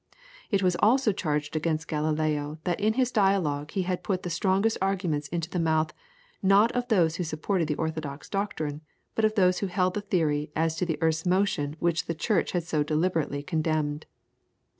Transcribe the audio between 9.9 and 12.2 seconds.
the theory as to the earth's motion which the